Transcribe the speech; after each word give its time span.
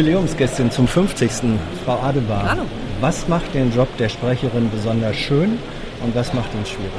Jubiläumsgästin 0.00 0.70
zum 0.70 0.88
50. 0.88 1.30
Frau 1.84 1.98
Adebar. 2.00 2.48
Hallo. 2.48 2.62
Was 3.02 3.28
macht 3.28 3.52
den 3.52 3.70
Job 3.70 3.86
der 3.98 4.08
Sprecherin 4.08 4.70
besonders 4.70 5.14
schön 5.14 5.58
und 6.02 6.14
was 6.14 6.32
macht 6.32 6.54
ihn 6.54 6.64
schwierig? 6.64 6.90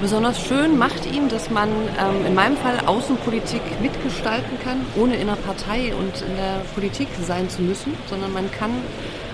Besonders 0.00 0.40
schön 0.40 0.78
macht 0.78 1.12
ihn, 1.12 1.28
dass 1.28 1.50
man 1.50 1.68
ähm, 1.68 2.24
in 2.24 2.36
meinem 2.36 2.56
Fall 2.56 2.78
Außenpolitik 2.86 3.62
mitgestalten 3.82 4.60
kann, 4.62 4.82
ohne 4.94 5.16
in 5.16 5.26
der 5.26 5.34
Partei 5.34 5.92
und 5.92 6.22
in 6.22 6.36
der 6.36 6.60
Politik 6.72 7.08
sein 7.26 7.50
zu 7.50 7.62
müssen, 7.62 7.92
sondern 8.08 8.32
man 8.32 8.48
kann 8.52 8.70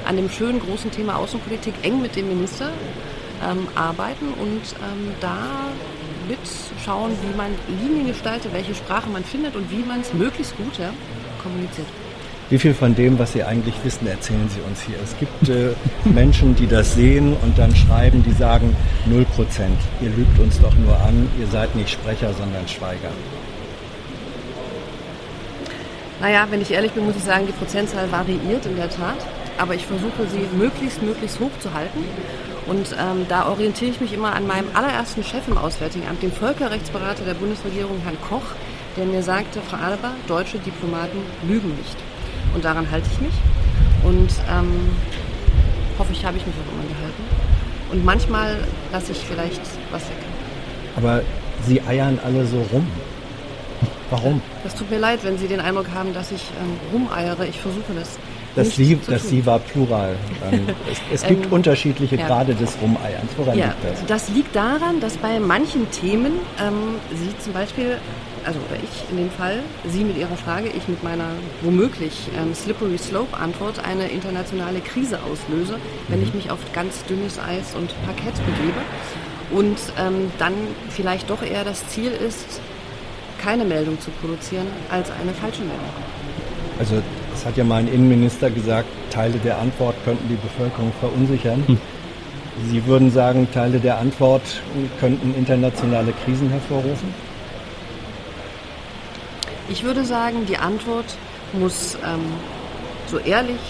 an 0.09 0.17
dem 0.17 0.31
schönen 0.31 0.59
großen 0.59 0.91
Thema 0.91 1.17
Außenpolitik 1.17 1.75
eng 1.83 2.01
mit 2.01 2.17
dem 2.17 2.29
Minister 2.29 2.71
ähm, 3.47 3.69
arbeiten 3.75 4.29
und 4.41 4.63
ähm, 4.81 5.13
da 5.21 5.37
mitschauen, 6.29 7.13
wie 7.21 7.37
man 7.37 7.51
Linien 7.83 8.07
gestaltet, 8.07 8.55
welche 8.55 8.75
Sprache 8.75 9.11
man 9.11 9.23
findet 9.23 9.55
und 9.55 9.71
wie 9.71 9.85
man 9.85 10.01
es 10.01 10.15
möglichst 10.15 10.57
gut 10.57 10.79
ja, 10.79 10.89
kommuniziert. 11.43 11.89
Wie 12.51 12.59
viel 12.59 12.75
von 12.75 12.95
dem, 12.95 13.19
was 13.19 13.33
Sie 13.33 13.43
eigentlich 13.43 13.75
wissen, 13.85 14.07
erzählen 14.07 14.49
Sie 14.51 14.61
uns 14.69 14.83
hier? 14.83 14.97
Es 15.03 15.17
gibt 15.19 15.49
äh, 15.49 15.75
Menschen, 16.05 16.55
die 16.55 16.67
das 16.67 16.95
sehen 16.95 17.35
und 17.43 17.59
dann 17.59 17.75
schreiben, 17.75 18.23
die 18.23 18.33
sagen, 18.33 18.77
0 19.07 19.25
Prozent. 19.25 19.79
Ihr 20.03 20.11
lügt 20.11 20.39
uns 20.39 20.61
doch 20.61 20.75
nur 20.75 20.95
an, 21.01 21.27
ihr 21.41 21.47
seid 21.47 21.75
nicht 21.75 21.89
Sprecher, 21.89 22.35
sondern 22.35 22.69
Schweiger. 22.69 23.09
Naja, 26.21 26.47
wenn 26.51 26.61
ich 26.61 26.71
ehrlich 26.71 26.93
bin, 26.93 27.07
muss 27.07 27.17
ich 27.17 27.25
sagen, 27.25 27.47
die 27.47 27.53
Prozentzahl 27.53 28.13
variiert 28.13 28.67
in 28.67 28.77
der 28.77 28.91
Tat. 28.91 29.17
Aber 29.57 29.75
ich 29.75 29.87
versuche 29.87 30.27
sie 30.31 30.47
möglichst, 30.57 31.03
möglichst 31.03 31.41
hoch 31.41 31.51
zu 31.61 31.73
halten. 31.73 32.05
Und 32.67 32.95
ähm, 32.99 33.25
da 33.29 33.49
orientiere 33.49 33.91
ich 33.91 34.01
mich 34.01 34.13
immer 34.13 34.35
an 34.35 34.47
meinem 34.47 34.69
allerersten 34.75 35.23
Chef 35.23 35.47
im 35.49 35.57
Auswärtigen 35.57 36.09
Amt, 36.09 36.23
dem 36.23 36.33
Völkerrechtsberater 36.33 37.25
der 37.25 37.35
Bundesregierung, 37.35 38.01
Herrn 38.03 38.19
Koch, 38.29 38.55
der 38.97 39.07
mir 39.07 39.23
sagte, 39.23 39.61
Frau 39.61 39.77
Adebar, 39.77 40.13
deutsche 40.27 40.59
Diplomaten 40.59 41.19
lügen 41.47 41.77
nicht. 41.77 41.97
Und 42.55 42.65
daran 42.65 42.91
halte 42.91 43.09
ich 43.13 43.21
mich. 43.21 43.35
Und 44.05 44.31
ähm, 44.51 44.91
hoffe 45.99 46.13
ich, 46.13 46.25
habe 46.25 46.37
ich 46.37 46.47
mich 46.47 46.55
auch 46.55 46.73
immer 46.73 46.89
gehalten. 46.89 47.23
Und 47.93 48.05
manchmal 48.05 48.57
lasse 48.93 49.13
ich 49.13 49.19
vielleicht 49.19 49.61
was 49.91 50.03
weg. 50.03 50.17
Aber 50.97 51.23
Sie 51.67 51.81
eiern 51.83 52.19
alle 52.25 52.47
so 52.47 52.65
rum. 52.73 52.87
Warum? 54.11 54.43
Das 54.63 54.75
tut 54.75 54.91
mir 54.91 54.99
leid, 54.99 55.21
wenn 55.23 55.39
Sie 55.39 55.49
den 55.49 55.61
Eindruck 55.61 55.87
haben, 55.95 56.13
dass 56.13 56.31
ich 56.31 56.43
ähm, 56.61 56.79
rumeiere. 56.93 57.47
Ich 57.47 57.59
versuche 57.59 57.93
das. 57.99 58.19
Das 58.55 58.77
Sie, 58.77 58.99
das 59.09 59.29
Sie 59.29 59.45
war 59.45 59.59
plural. 59.59 60.15
Ähm, 60.51 60.67
es, 60.91 61.23
es, 61.23 61.27
gibt 61.27 61.47
ähm, 61.47 61.53
unterschiedliche 61.53 62.17
ja. 62.17 62.27
Grade 62.27 62.55
des 62.55 62.77
Rumeierns. 62.81 63.31
Woran 63.37 63.59
ja, 63.59 63.67
liegt 63.67 63.85
das? 63.85 64.07
Das 64.07 64.29
liegt 64.29 64.55
daran, 64.55 65.01
dass 65.01 65.17
bei 65.17 65.41
manchen 65.41 65.91
Themen 65.91 66.35
ähm, 66.61 66.97
Sie 67.15 67.37
zum 67.39 67.53
Beispiel 67.53 67.99
also 68.47 68.59
oder 68.69 68.77
ich 68.83 69.11
in 69.11 69.17
dem 69.17 69.31
Fall, 69.31 69.61
Sie 69.87 70.05
mit 70.05 70.17
Ihrer 70.17 70.37
Frage, 70.37 70.69
ich 70.69 70.89
mit 70.89 71.03
meiner 71.03 71.29
womöglich 71.63 72.29
ähm, 72.37 72.55
Slippery 72.55 72.99
Slope 72.99 73.37
Antwort 73.37 73.85
eine 73.85 74.09
internationale 74.09 74.81
Krise 74.81 75.19
auslöse, 75.23 75.77
wenn 76.09 76.23
ich 76.23 76.31
mhm. 76.31 76.37
mich 76.37 76.51
auf 76.51 76.59
ganz 76.73 77.05
dünnes 77.05 77.39
Eis 77.39 77.75
und 77.75 77.91
Parkett 78.05 78.35
begebe. 78.47 78.81
Und 79.51 79.79
ähm, 79.99 80.31
dann 80.39 80.55
vielleicht 80.91 81.31
doch 81.31 81.43
eher 81.43 81.65
das 81.65 81.87
Ziel 81.89 82.11
ist, 82.11 82.61
keine 83.39 83.65
Meldung 83.65 84.01
zu 84.01 84.11
produzieren, 84.11 84.67
als 84.91 85.11
eine 85.11 85.33
falsche 85.33 85.61
Meldung. 85.61 85.85
Also 86.79 87.03
es 87.35 87.45
hat 87.45 87.57
ja 87.57 87.65
mein 87.65 87.89
Innenminister 87.89 88.51
gesagt, 88.51 88.89
Teile 89.11 89.39
der 89.39 89.59
Antwort 89.59 89.95
könnten 90.05 90.29
die 90.29 90.37
Bevölkerung 90.37 90.93
verunsichern. 90.99 91.63
Hm. 91.67 91.79
Sie 92.71 92.87
würden 92.87 93.11
sagen, 93.11 93.49
Teile 93.53 93.81
der 93.81 93.99
Antwort 93.99 94.43
könnten 95.01 95.35
internationale 95.35 96.13
Krisen 96.25 96.51
hervorrufen? 96.51 97.13
Ich 99.69 99.83
würde 99.83 100.05
sagen, 100.05 100.45
die 100.47 100.59
Antwort 100.59 101.07
muss 101.53 101.97
ähm, 102.05 102.21
so 103.07 103.19
ehrlich, 103.19 103.61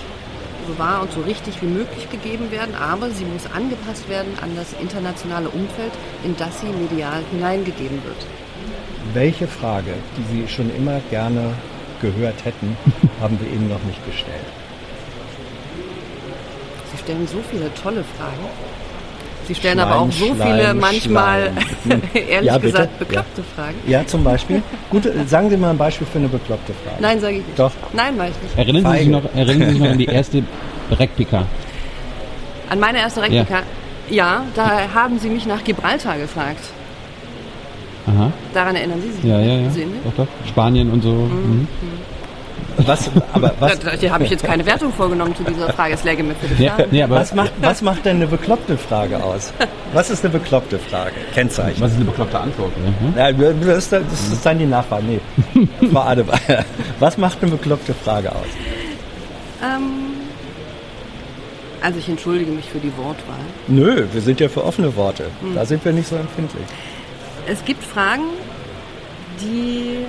so 0.66 0.78
wahr 0.78 1.02
und 1.02 1.12
so 1.12 1.20
richtig 1.20 1.60
wie 1.62 1.66
möglich 1.66 2.10
gegeben 2.10 2.50
werden, 2.50 2.74
aber 2.74 3.10
sie 3.10 3.24
muss 3.24 3.46
angepasst 3.54 4.08
werden 4.08 4.32
an 4.42 4.56
das 4.56 4.72
internationale 4.80 5.48
Umfeld, 5.50 5.92
in 6.24 6.36
das 6.36 6.60
sie 6.60 6.66
medial 6.66 7.22
hineingegeben 7.30 8.02
wird. 8.04 8.26
Welche 9.12 9.46
Frage, 9.46 9.94
die 10.16 10.34
Sie 10.34 10.48
schon 10.48 10.74
immer 10.74 11.00
gerne 11.10 11.52
gehört 12.00 12.44
hätten, 12.44 12.76
haben 13.20 13.38
wir 13.40 13.48
Ihnen 13.48 13.68
noch 13.68 13.82
nicht 13.84 14.04
gestellt? 14.06 14.46
Sie 16.90 16.98
stellen 16.98 17.28
so 17.28 17.38
viele 17.50 17.72
tolle 17.74 18.02
Fragen. 18.16 18.48
Sie 19.46 19.54
stellen 19.54 19.78
Schleim, 19.78 19.88
aber 19.88 20.00
auch 20.00 20.12
so 20.12 20.34
Schleim, 20.34 20.58
viele 20.58 20.74
manchmal, 20.74 21.52
ehrlich 22.14 22.50
ja, 22.50 22.58
gesagt, 22.58 22.98
bekloppte 22.98 23.42
ja. 23.42 23.46
Fragen. 23.54 23.76
Ja, 23.86 24.06
zum 24.06 24.24
Beispiel. 24.24 24.62
Gut, 24.90 25.08
sagen 25.26 25.50
Sie 25.50 25.56
mal 25.56 25.70
ein 25.70 25.78
Beispiel 25.78 26.06
für 26.06 26.18
eine 26.18 26.28
bekloppte 26.28 26.72
Frage. 26.84 26.96
Nein, 27.00 27.20
sage 27.20 27.36
ich 27.36 27.46
nicht. 27.46 27.58
Doch. 27.58 27.72
Nein, 27.92 28.18
weiß 28.18 28.30
ich 28.36 28.42
nicht. 28.42 28.58
Erinnern 28.58 28.92
Sie, 28.92 28.98
sich 28.98 29.08
noch, 29.08 29.34
erinnern 29.34 29.58
Sie 29.60 29.72
sich 29.72 29.78
noch 29.80 29.90
an 29.90 29.98
die 29.98 30.06
erste 30.06 30.42
Rekpika? 30.90 31.46
An 32.70 32.80
meine 32.80 32.98
erste 32.98 33.22
Rekpika? 33.22 33.62
Ja. 34.08 34.16
ja, 34.16 34.42
da 34.54 34.94
haben 34.94 35.18
Sie 35.18 35.28
mich 35.28 35.46
nach 35.46 35.62
Gibraltar 35.64 36.18
gefragt. 36.18 36.64
Aha. 38.06 38.32
Daran 38.52 38.76
erinnern 38.76 39.00
Sie 39.02 39.10
sich? 39.12 39.24
Ja, 39.24 39.40
ja, 39.40 39.60
ja. 39.60 39.68
Doch, 40.04 40.24
doch. 40.24 40.26
Spanien 40.48 40.90
und 40.90 41.02
so. 41.02 41.10
Mhm. 41.10 41.68
Mhm. 41.80 42.13
Was, 42.78 43.10
aber 43.32 43.52
was, 43.60 43.78
da, 43.78 43.96
da 43.96 44.10
habe 44.10 44.24
ich 44.24 44.30
jetzt 44.30 44.44
keine 44.44 44.64
Wertung 44.66 44.92
vorgenommen 44.92 45.34
zu 45.36 45.44
dieser 45.44 45.72
Frage. 45.72 45.94
Es 45.94 46.04
läge 46.04 46.22
mir 46.22 46.34
für 46.34 46.48
die 46.48 46.66
Frage. 46.66 46.82
Ja, 46.82 47.06
nee, 47.06 47.12
was, 47.12 47.34
macht, 47.34 47.52
was 47.60 47.82
macht 47.82 48.04
denn 48.04 48.16
eine 48.16 48.26
bekloppte 48.26 48.76
Frage 48.76 49.22
aus? 49.22 49.52
Was 49.92 50.10
ist 50.10 50.24
eine 50.24 50.32
bekloppte 50.32 50.78
Frage? 50.78 51.12
Kennzeichen. 51.34 51.80
Was 51.80 51.92
ist 51.92 51.96
eine 51.96 52.06
bekloppte 52.06 52.38
Antwort? 52.38 52.72
Ne? 52.78 52.92
Ja, 53.16 53.32
das, 53.32 53.78
ist, 53.78 53.92
das 53.92 54.02
ist 54.32 54.44
dann 54.44 54.58
die 54.58 54.66
Nachfrage. 54.66 55.04
Nee. 55.04 55.68
Frau 55.92 56.00
Adebayer, 56.00 56.64
was 56.98 57.16
macht 57.16 57.38
eine 57.42 57.52
bekloppte 57.52 57.94
Frage 57.94 58.32
aus? 58.32 58.46
Ähm, 59.62 60.14
also 61.80 61.98
ich 61.98 62.08
entschuldige 62.08 62.50
mich 62.50 62.70
für 62.70 62.78
die 62.78 62.92
Wortwahl. 62.96 63.44
Nö, 63.68 64.06
wir 64.12 64.20
sind 64.20 64.40
ja 64.40 64.48
für 64.48 64.64
offene 64.64 64.94
Worte. 64.96 65.24
Hm. 65.40 65.54
Da 65.54 65.64
sind 65.64 65.84
wir 65.84 65.92
nicht 65.92 66.08
so 66.08 66.16
empfindlich. 66.16 66.64
Es 67.46 67.64
gibt 67.64 67.84
Fragen, 67.84 68.24
die 69.40 70.06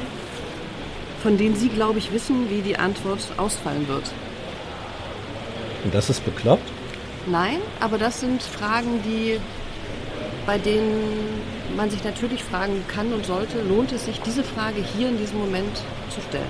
von 1.25 1.40
denen 1.40 1.56
Sie, 1.56 1.69
glaube 1.69 1.97
ich, 1.97 2.13
wissen, 2.13 2.52
wie 2.52 2.62
die 2.62 2.78
Antwort 2.78 3.19
ausfallen 3.38 3.88
wird. 3.88 4.12
Und 5.83 5.92
das 5.92 6.12
ist 6.12 6.24
bekloppt? 6.24 6.72
Nein, 7.25 7.57
aber 7.80 7.98
das 7.98 8.19
sind 8.19 8.44
Fragen, 8.44 9.01
die 9.04 9.39
bei 10.45 10.60
denen 10.60 11.01
man 11.75 11.89
sich 11.89 12.04
natürlich 12.04 12.44
fragen 12.44 12.83
kann 12.88 13.12
und 13.12 13.25
sollte, 13.25 13.60
lohnt 13.68 13.92
es 13.92 14.06
sich, 14.06 14.22
diese 14.22 14.44
Frage 14.44 14.83
hier 14.95 15.10
in 15.10 15.18
diesem 15.18 15.39
Moment 15.39 15.75
zu 16.12 16.22
stellen? 16.30 16.44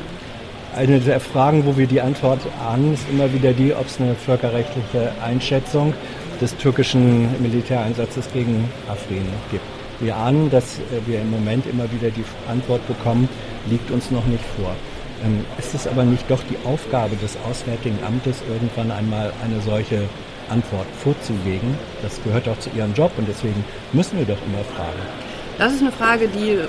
Eine 0.76 1.00
der 1.00 1.22
Fragen, 1.22 1.66
wo 1.66 1.78
wir 1.78 1.88
die 1.88 2.02
Antwort 2.02 2.42
ahnen, 2.62 2.96
ist 2.96 3.08
immer 3.10 3.32
wieder 3.32 3.54
die, 3.54 3.74
ob 3.74 3.86
es 3.86 4.02
eine 4.02 4.14
völkerrechtliche 4.14 5.14
Einschätzung 5.24 5.94
des 6.42 6.54
türkischen 6.58 7.42
Militäreinsatzes 7.42 8.28
gegen 8.34 8.70
Afrin 8.90 9.26
gibt. 9.52 9.64
Wir 10.02 10.18
ahnen, 10.18 10.50
dass 10.50 10.82
wir 11.06 11.22
im 11.22 11.32
Moment 11.32 11.66
immer 11.66 11.90
wieder 11.94 12.10
die 12.12 12.26
Antwort 12.50 12.86
bekommen, 12.90 13.30
liegt 13.70 13.92
uns 13.92 14.12
noch 14.12 14.26
nicht 14.26 14.44
vor. 14.58 14.76
Ähm, 15.24 15.46
ist 15.58 15.74
es 15.74 15.88
aber 15.88 16.04
nicht 16.04 16.30
doch 16.30 16.42
die 16.50 16.58
Aufgabe 16.68 17.16
des 17.16 17.38
Auswärtigen 17.50 17.98
Amtes, 18.06 18.42
irgendwann 18.50 18.92
einmal 18.92 19.32
eine 19.44 19.62
solche 19.62 20.04
Antwort 20.50 20.88
vorzulegen? 20.98 21.76
Das 22.02 22.22
gehört 22.24 22.48
auch 22.50 22.60
zu 22.60 22.70
Ihrem 22.76 22.94
Job 22.94 23.12
und 23.18 23.28
deswegen 23.28 23.64
müssen 23.94 24.18
wir 24.18 24.26
doch 24.26 24.42
immer 24.46 24.64
fragen. 24.76 25.00
Das 25.58 25.74
ist 25.74 25.82
eine 25.82 25.92
Frage, 25.92 26.28
die 26.28 26.60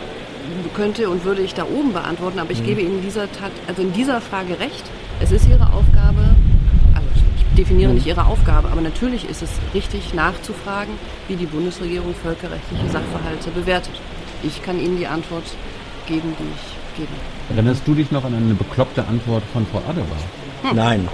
könnte 0.75 1.11
und 1.11 1.25
würde 1.25 1.43
ich 1.43 1.55
da 1.55 1.65
oben 1.65 1.93
beantworten, 1.93 2.39
aber 2.39 2.53
ich 2.53 2.65
gebe 2.65 2.81
Ihnen 2.81 3.03
dieser 3.03 3.31
Tat, 3.33 3.51
also 3.67 3.83
in 3.83 3.93
dieser 3.93 4.21
Frage 4.21 4.61
recht. 4.61 4.85
Es 5.21 5.33
ist 5.33 5.49
Ihre 5.49 5.73
Aufgabe, 5.73 6.37
also 6.95 7.09
ich 7.37 7.57
definiere 7.57 7.93
nicht 7.93 8.07
Ihre 8.07 8.27
Aufgabe, 8.27 8.69
aber 8.69 8.81
natürlich 8.81 9.29
ist 9.29 9.43
es 9.43 9.51
richtig 9.75 10.15
nachzufragen, 10.15 10.95
wie 11.27 11.35
die 11.35 11.47
Bundesregierung 11.47 12.15
völkerrechtliche 12.15 12.89
Sachverhalte 12.93 13.51
bewertet. 13.51 13.95
Ich 14.45 14.63
kann 14.63 14.79
Ihnen 14.79 14.99
die 14.99 15.09
Antwort 15.09 15.45
geben, 16.07 16.35
die 16.39 16.45
ich 16.45 16.76
gebe. 16.97 17.09
Erinnerst 17.55 17.83
du 17.87 17.95
dich 17.95 18.11
noch 18.11 18.25
an 18.25 18.35
eine 18.35 18.55
bekloppte 18.55 19.05
Antwort 19.07 19.43
von 19.53 19.67
Frau 19.71 19.79
Adebar? 19.89 20.75
Nein. 20.75 21.09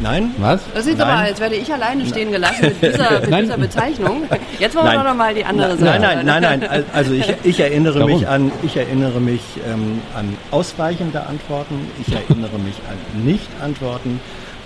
Nein? 0.00 0.34
Was? 0.38 0.60
Das 0.74 0.86
sieht 0.86 0.98
Nein. 0.98 1.08
aber, 1.08 1.18
als 1.20 1.38
werde 1.38 1.54
ich 1.54 1.72
alleine 1.72 2.04
stehen 2.04 2.32
gelassen 2.32 2.62
mit 2.62 2.82
dieser, 2.82 3.20
mit 3.30 3.42
dieser 3.42 3.58
Bezeichnung. 3.58 4.22
Jetzt 4.58 4.74
wollen 4.74 4.86
wir 4.86 4.92
Nein. 4.94 4.98
doch 5.04 5.10
noch 5.12 5.14
mal 5.16 5.34
die 5.34 5.44
andere 5.44 5.76
Seite. 5.76 6.00
Nein, 6.02 6.26
nein, 6.26 6.42
nein, 6.42 6.58
nein. 6.60 6.68
Al- 6.70 6.84
Also 6.92 7.12
ich, 7.12 7.32
ich 7.44 7.60
erinnere 7.60 8.00
Warum? 8.00 8.10
mich 8.12 8.26
an, 8.26 8.50
ich 8.64 8.76
erinnere 8.76 9.20
mich 9.20 9.40
ähm, 9.68 10.00
an 10.16 10.36
ausweichende 10.50 11.24
Antworten. 11.24 11.86
Ich 12.04 12.12
erinnere 12.12 12.58
mich 12.58 12.74
an 12.90 13.24
Nicht-Antworten, 13.24 14.20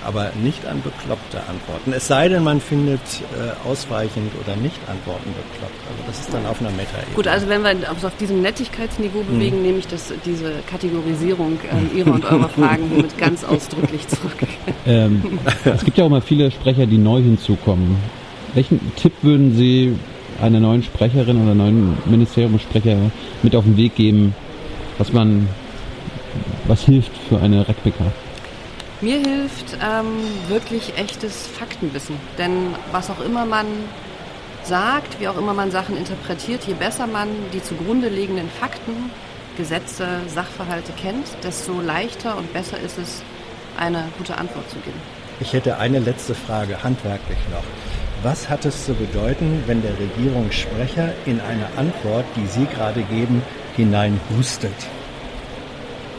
aber 0.05 0.31
nicht 0.43 0.67
an 0.67 0.83
bekloppte 0.83 1.39
Antworten. 1.49 1.93
Es 1.93 2.07
sei 2.07 2.29
denn, 2.29 2.45
man 2.45 2.61
findet 2.61 3.01
äh, 3.01 3.69
ausweichend 3.69 4.33
oder 4.43 4.57
Nicht-Antworten 4.57 5.31
bekloppt. 5.35 5.81
Also 5.89 6.03
das 6.07 6.21
ist 6.21 6.33
dann 6.33 6.47
auf 6.47 6.61
einer 6.61 6.71
Meta-Ebene. 6.71 7.15
Gut, 7.15 7.27
also 7.27 7.49
wenn 7.49 7.63
wir 7.63 7.71
uns 7.91 8.05
auf 8.05 8.17
diesem 8.17 8.43
Nettigkeitsniveau 8.43 9.23
bewegen, 9.23 9.63
nehme 9.63 9.79
ich 9.79 9.87
das, 9.87 10.13
diese 10.25 10.53
Kategorisierung 10.71 11.59
ähm, 11.71 11.91
Ihrer 11.97 12.13
und 12.13 12.25
eurer 12.25 12.49
Fragen 12.49 12.89
hiermit 12.93 13.19
ganz 13.19 13.45
ausdrücklich 13.45 14.07
zurück. 14.09 14.49
Ähm, 14.87 15.39
es 15.65 15.85
gibt 15.85 15.99
ja 15.99 16.05
auch 16.05 16.11
mal 16.11 16.23
viele 16.23 16.51
Sprecher, 16.51 16.87
die 16.87 16.99
neu 16.99 17.21
hinzukommen. 17.21 17.97
Welchen 18.55 18.81
Tipp 18.97 19.13
würden 19.23 19.55
Sie 19.57 19.97
einer 20.41 20.61
neuen 20.61 20.83
Sprecherin 20.83 21.43
oder 21.43 21.55
neuen 21.55 21.99
Ministeriumssprecher 22.07 22.97
mit 23.43 23.57
auf 23.57 23.65
den 23.65 23.77
Weg 23.77 23.97
geben, 23.97 24.35
was 24.97 25.13
man, 25.13 25.49
was 26.67 26.85
hilft 26.85 27.11
für 27.29 27.41
eine 27.41 27.67
RecPK? 27.69 28.13
Mir 29.01 29.19
hilft 29.21 29.77
ähm, 29.81 30.19
wirklich 30.49 30.99
echtes 30.99 31.47
Faktenwissen. 31.47 32.17
Denn 32.37 32.75
was 32.91 33.11
auch 33.11 33.21
immer 33.21 33.47
man 33.47 33.67
sagt, 34.65 35.21
wie 35.21 35.29
auch 35.29 35.39
immer 35.39 35.55
man 35.55 35.71
Sachen 35.71 35.97
interpretiert, 35.97 36.65
je 36.65 36.75
besser 36.75 37.07
man 37.07 37.29
die 37.53 37.63
zugrunde 37.63 38.09
liegenden 38.09 38.51
Fakten, 38.51 39.11
Gesetze, 39.57 40.07
Sachverhalte 40.27 40.93
kennt, 41.01 41.27
desto 41.45 41.81
leichter 41.81 42.37
und 42.37 42.53
besser 42.53 42.79
ist 42.81 42.99
es, 42.99 43.23
eine 43.79 44.05
gute 44.19 44.37
Antwort 44.37 44.69
zu 44.69 44.77
geben. 44.81 45.01
Ich 45.41 45.53
hätte 45.53 45.79
eine 45.79 46.01
letzte 46.01 46.35
Frage, 46.35 46.83
handwerklich 46.83 47.39
noch. 47.53 47.63
Was 48.25 48.49
hat 48.49 48.65
es 48.65 48.85
zu 48.85 48.95
bedeuten, 48.95 49.63
wenn 49.67 49.81
der 49.81 49.97
Regierungssprecher 49.97 51.13
in 51.25 51.41
eine 51.41 51.67
Antwort, 51.77 52.25
die 52.35 52.47
Sie 52.49 52.67
gerade 52.67 53.03
geben, 53.03 53.43
hineinhustet? 53.77 54.75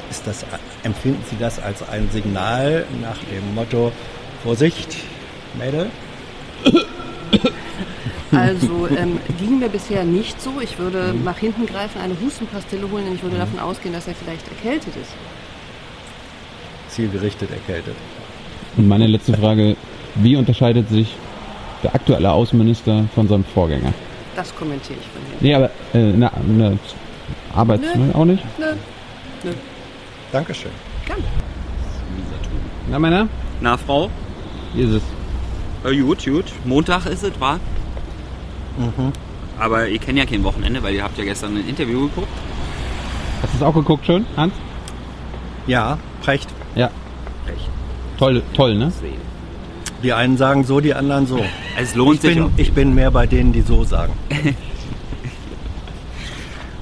Ist 0.09 0.25
das, 0.25 0.45
empfinden 0.83 1.23
Sie 1.29 1.37
das 1.39 1.59
als 1.59 1.87
ein 1.87 2.09
Signal 2.11 2.85
nach 3.01 3.17
dem 3.17 3.55
Motto 3.55 3.91
Vorsicht, 4.43 4.97
Mädel? 5.57 5.89
Also 8.31 8.87
ähm, 8.87 9.19
ging 9.39 9.59
mir 9.59 9.69
bisher 9.69 10.03
nicht 10.03 10.39
so. 10.39 10.61
Ich 10.61 10.77
würde 10.77 11.15
nach 11.25 11.37
hinten 11.37 11.65
greifen, 11.65 11.99
eine 11.99 12.15
Hustenpastille 12.21 12.89
holen, 12.91 13.05
denn 13.05 13.15
ich 13.15 13.23
würde 13.23 13.37
davon 13.37 13.59
ausgehen, 13.59 13.93
dass 13.93 14.07
er 14.07 14.13
vielleicht 14.13 14.47
erkältet 14.47 14.93
ist. 14.95 15.11
Zielgerichtet 16.89 17.49
erkältet. 17.51 17.95
Und 18.77 18.87
meine 18.87 19.07
letzte 19.07 19.33
Frage, 19.33 19.75
wie 20.15 20.35
unterscheidet 20.35 20.89
sich 20.89 21.15
der 21.83 21.95
aktuelle 21.95 22.31
Außenminister 22.31 23.05
von 23.15 23.27
seinem 23.27 23.45
Vorgänger? 23.45 23.93
Das 24.35 24.55
kommentiere 24.55 24.99
ich 24.99 25.07
von 25.07 25.21
hier. 25.29 25.37
Nee, 25.41 25.55
aber 25.55 25.71
äh, 25.93 26.13
na, 26.15 26.31
na, 26.47 26.73
Arbeits 27.55 27.83
Nö. 27.95 28.05
ne, 28.05 28.15
auch 28.15 28.25
nicht? 28.25 28.43
Nö, 28.57 28.65
nö, 29.43 29.51
Dankeschön. 30.31 30.71
gern. 31.05 31.19
Na 32.89 32.99
Männer, 32.99 33.27
Na, 33.61 33.77
Frau? 33.77 34.09
hier 34.73 34.85
ist 34.89 35.01
es. 35.83 35.91
Äh, 35.91 35.97
gut, 36.01 36.23
gut. 36.25 36.45
Montag 36.65 37.05
ist 37.05 37.23
es, 37.23 37.39
war. 37.39 37.55
Mhm. 38.77 39.11
Aber 39.59 39.87
ihr 39.87 39.99
kennt 39.99 40.17
ja 40.17 40.25
kein 40.25 40.43
Wochenende, 40.43 40.81
weil 40.83 40.93
ihr 40.95 41.03
habt 41.03 41.17
ja 41.17 41.23
gestern 41.23 41.55
ein 41.57 41.67
Interview 41.67 42.01
geguckt. 42.07 42.27
Hast 43.41 43.53
du 43.53 43.57
es 43.57 43.63
auch 43.63 43.73
geguckt 43.73 44.05
schon, 44.05 44.25
Hans? 44.37 44.53
Ja, 45.67 45.97
Precht. 46.21 46.49
Ja. 46.75 46.89
Recht 47.47 47.67
Toll, 48.17 48.41
toll, 48.53 48.75
ne? 48.75 48.91
Die 50.03 50.13
einen 50.13 50.37
sagen 50.37 50.63
so, 50.63 50.79
die 50.79 50.93
anderen 50.93 51.27
so. 51.27 51.43
Es 51.77 51.95
lohnt 51.95 52.15
Ich 52.15 52.21
sich 52.21 52.35
bin, 52.35 52.43
auch. 52.43 52.49
ich 52.57 52.73
bin 52.73 52.95
mehr 52.95 53.11
bei 53.11 53.27
denen, 53.27 53.51
die 53.53 53.61
so 53.61 53.83
sagen. 53.83 54.13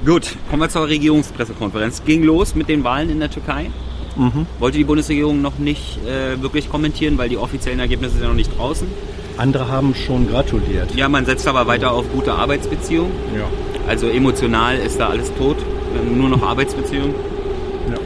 Gut, 0.08 0.38
kommen 0.50 0.62
wir 0.62 0.70
zur 0.70 0.88
Regierungspressekonferenz. 0.88 2.06
Ging 2.06 2.24
los 2.24 2.56
mit 2.56 2.70
den 2.70 2.86
Wahlen 2.86 3.10
in 3.10 3.20
der 3.20 3.30
Türkei. 3.30 3.70
Mhm. 4.16 4.48
Wollte 4.58 4.78
die 4.78 4.86
Bundesregierung 4.86 5.42
noch 5.42 5.58
nicht 5.58 6.00
äh, 6.06 6.42
wirklich 6.42 6.70
kommentieren, 6.70 7.18
weil 7.18 7.28
die 7.28 7.36
offiziellen 7.36 7.82
Ergebnisse 7.82 8.14
sind 8.14 8.22
ja 8.22 8.30
noch 8.30 8.36
nicht 8.36 8.58
draußen. 8.58 8.88
Andere 9.36 9.68
haben 9.68 9.94
schon 9.94 10.30
gratuliert. 10.30 10.96
Ja, 10.96 11.10
man 11.10 11.26
setzt 11.26 11.46
aber 11.46 11.68
weiter 11.68 11.92
auf 11.92 12.10
gute 12.14 12.32
Arbeitsbeziehungen. 12.32 13.12
Ja. 13.36 13.50
Also 13.86 14.08
emotional 14.08 14.78
ist 14.78 14.98
da 14.98 15.10
alles 15.10 15.30
tot. 15.36 15.58
äh, 15.58 16.16
Nur 16.16 16.30
noch 16.30 16.42
Arbeitsbeziehungen. 16.42 17.14
Ja. 17.92 17.98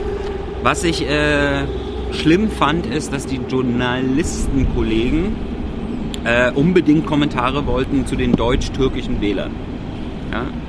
Was 0.63 0.83
ich 0.83 1.07
äh, 1.07 1.68
schlimm 2.13 2.50
fand, 2.50 2.88
ist, 2.88 3.13
dass 3.13 3.27
die 3.27 3.39
Journalistenkollegen 3.48 5.36
äh, 6.24 6.51
unbedingt 6.51 7.06
Kommentare 7.06 7.68
wollten 7.68 8.07
zu 8.07 8.15
den 8.15 8.31
deutsch-türkischen 8.31 9.21
Wählern. 9.21 9.51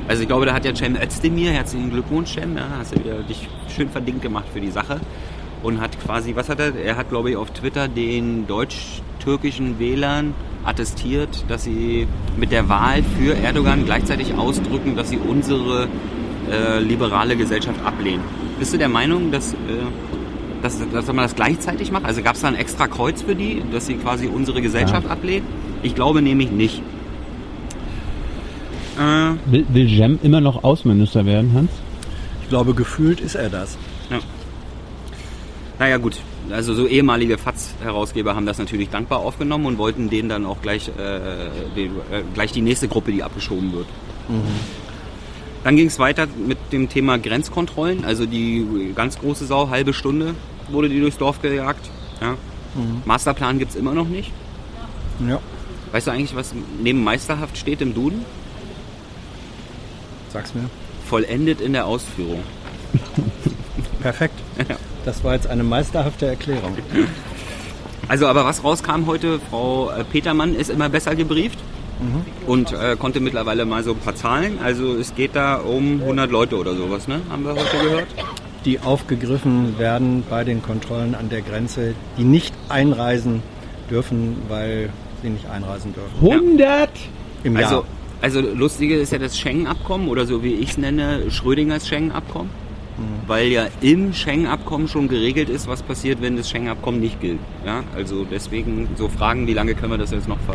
Ja? 0.03 0.09
Also 0.09 0.23
ich 0.23 0.29
glaube, 0.29 0.47
da 0.47 0.55
hat 0.55 0.65
ja 0.65 0.75
Cem 0.75 0.97
Özdemir, 0.97 1.53
herzlichen 1.53 1.91
Glückwunsch 1.91 2.35
Cem, 2.35 2.57
ja, 2.57 2.65
hast 2.79 2.95
du 2.95 3.01
wieder 3.01 3.23
dich 3.23 3.49
schön 3.75 3.89
verdient 3.89 4.23
gemacht 4.23 4.47
für 4.53 4.61
die 4.61 4.71
Sache 4.71 5.01
und 5.63 5.81
hat 5.81 5.99
quasi, 6.01 6.35
was 6.35 6.49
hat 6.49 6.61
er? 6.61 6.75
Er 6.75 6.97
hat, 6.97 7.09
glaube 7.09 7.31
ich, 7.31 7.37
auf 7.37 7.51
Twitter 7.51 7.89
den 7.89 8.47
deutsch-türkischen 8.47 9.79
Wählern 9.79 10.35
attestiert, 10.65 11.45
dass 11.49 11.65
sie 11.65 12.07
mit 12.37 12.53
der 12.53 12.69
Wahl 12.69 13.03
für 13.19 13.37
Erdogan 13.37 13.85
gleichzeitig 13.85 14.35
ausdrücken, 14.35 14.97
dass 14.97 15.11
sie 15.11 15.19
unsere 15.19 15.89
äh, 16.51 16.79
liberale 16.81 17.37
Gesellschaft 17.37 17.85
ablehnen. 17.85 18.23
Bist 18.59 18.73
du 18.73 18.79
der 18.79 18.89
Meinung, 18.89 19.31
dass, 19.33 19.53
äh, 19.55 19.57
dass, 20.63 20.79
dass 20.93 21.07
man 21.07 21.19
das 21.19 21.35
gleichzeitig 21.35 21.91
macht? 21.91 22.05
Also 22.05 22.23
gab 22.23 22.35
es 22.35 22.43
da 22.43 22.49
ein 22.49 22.55
extra 22.55 22.87
Kreuz 22.87 23.23
für 23.23 23.35
die, 23.35 23.63
dass 23.73 23.87
sie 23.87 23.95
quasi 23.95 24.27
unsere 24.27 24.63
Gesellschaft 24.63 25.09
ablehnen? 25.09 25.47
Ich 25.83 25.95
glaube 25.95 26.23
nämlich 26.23 26.51
nicht. 26.51 26.83
Äh, 28.99 29.51
Will, 29.51 29.67
will 29.69 29.87
Jem 29.87 30.19
immer 30.23 30.41
noch 30.41 30.65
Außenminister 30.65 31.25
werden, 31.25 31.53
Hans? 31.55 31.71
Ich 32.43 32.49
glaube, 32.49 32.75
gefühlt 32.75 33.21
ist 33.21 33.35
er 33.35 33.49
das. 33.49 33.77
ja. 34.11 34.19
Naja 35.79 35.97
gut, 35.97 36.17
also 36.51 36.75
so 36.75 36.87
ehemalige 36.87 37.39
FATS-Herausgeber 37.39 38.37
haben 38.37 38.47
das 38.47 38.59
natürlich 38.59 38.91
dankbar 38.91 39.19
aufgenommen 39.21 39.67
und 39.67 39.79
wollten 39.79 40.11
denen 40.11 40.29
dann 40.29 40.45
auch 40.47 40.61
gleich, 40.63 40.89
äh, 40.89 41.19
den, 41.75 41.93
äh, 42.11 42.23
gleich 42.35 42.53
die 42.53 42.61
nächste 42.61 42.87
Gruppe, 42.89 43.11
die 43.11 43.23
abgeschoben 43.23 43.73
wird. 43.73 43.87
Dann 45.65 45.77
ging 45.77 45.87
es 45.89 45.99
weiter 45.99 46.27
mit 46.47 46.59
dem 46.73 46.89
Thema 46.89 47.19
Grenzkontrollen, 47.19 48.05
also 48.05 48.27
die 48.27 48.93
ganz 48.95 49.19
große 49.19 49.47
Sau, 49.47 49.71
halbe 49.71 49.93
Stunde 49.93 50.35
wurde 50.71 50.89
die 50.89 51.01
durchs 51.01 51.19
Dorf 51.19 51.43
gejagt. 51.43 51.89
Ja. 52.21 52.35
Masterplan 53.05 53.59
gibt 53.59 53.73
es 53.73 53.77
immer 53.77 53.95
noch 53.95 54.09
nicht. 54.09 54.31
Ja. 55.29 55.41
Weißt 55.91 56.07
du 56.07 56.11
eigentlich, 56.13 56.37
was 56.37 56.55
neben 56.83 57.03
Meisterhaft 57.03 57.57
steht 57.59 57.81
im 57.81 57.93
Duden? 57.95 58.25
Sag's 60.33 60.55
mir. 60.55 60.65
Vollendet 61.07 61.61
in 61.61 61.73
der 61.73 61.87
Ausführung. 61.87 62.43
Perfekt. 64.01 64.39
Das 65.05 65.25
war 65.25 65.35
jetzt 65.35 65.49
eine 65.49 65.65
meisterhafte 65.65 66.27
Erklärung. 66.27 66.77
Also, 68.07 68.29
aber 68.29 68.45
was 68.45 68.63
rauskam 68.63 69.07
heute, 69.07 69.41
Frau 69.51 69.91
äh, 69.91 70.05
Petermann 70.05 70.55
ist 70.55 70.71
immer 70.71 70.89
besser 70.89 71.17
gebrieft 71.17 71.59
und 72.47 72.73
äh, 72.73 72.97
konnte 72.97 73.21
mittlerweile 73.21 73.65
mal 73.65 73.83
so 73.83 73.93
ein 73.93 73.99
paar 73.99 74.15
Zahlen. 74.15 74.59
Also 74.63 74.95
es 74.95 75.15
geht 75.15 75.35
da 75.35 75.57
um 75.57 76.01
100 76.03 76.31
Leute 76.31 76.57
oder 76.57 76.75
sowas, 76.75 77.09
ne? 77.09 77.21
Haben 77.31 77.45
wir 77.45 77.53
heute 77.53 77.79
gehört? 77.83 78.07
Die 78.65 78.79
aufgegriffen 78.81 79.79
werden 79.79 80.23
bei 80.29 80.45
den 80.45 80.63
Kontrollen 80.63 81.15
an 81.15 81.29
der 81.29 81.43
Grenze, 81.43 81.95
die 82.17 82.25
nicht 82.25 82.55
einreisen 82.69 83.43
dürfen, 83.91 84.37
weil 84.49 84.91
sie 85.23 85.31
nicht 85.31 85.47
einreisen 85.49 85.95
dürfen. 85.95 86.15
100! 86.21 86.91
Im 87.45 87.57
Jahr. 87.57 87.65
Also, 87.65 87.85
also 88.23 88.41
lustige 88.41 88.97
ist 88.97 89.13
ja 89.13 89.19
das 89.19 89.39
Schengen-Abkommen 89.39 90.09
oder 90.09 90.25
so 90.27 90.43
wie 90.43 90.55
ich 90.55 90.71
es 90.71 90.79
nenne, 90.79 91.31
Schrödingers 91.31 91.89
Schengen-Abkommen. 91.89 92.51
Weil 93.27 93.49
ja 93.49 93.67
im 93.81 94.13
Schengen-Abkommen 94.13 94.87
schon 94.87 95.09
geregelt 95.09 95.49
ist, 95.49 95.67
was 95.67 95.83
passiert, 95.83 96.23
wenn 96.23 96.37
das 96.37 96.49
Schengen-Abkommen 96.49 97.01
nicht 97.01 97.21
gilt. 97.21 97.41
Ja, 97.67 97.83
also 97.97 98.25
deswegen 98.25 98.89
so 98.97 99.09
Fragen, 99.09 99.47
wie 99.47 99.55
lange 99.55 99.75
können 99.75 99.93
wir 99.93 99.99
das 99.99 100.13
jetzt 100.13 100.29
noch 100.29 100.39
ver 100.41 100.55